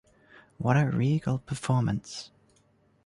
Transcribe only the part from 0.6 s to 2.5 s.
a regal performance!